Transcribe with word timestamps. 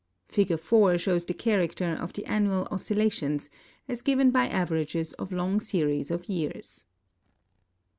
Fig. 0.29 0.57
4 0.59 0.97
shows 0.97 1.25
the 1.25 1.33
character 1.35 1.89
of 1.91 2.11
the 2.11 2.25
annual 2.25 2.67
oscillations, 2.71 3.51
as 3.87 4.01
given 4.01 4.31
by 4.31 4.47
averages 4.47 5.13
of 5.13 5.31
long 5.31 5.59
series 5.59 6.09
of 6.09 6.27
years. 6.27 6.85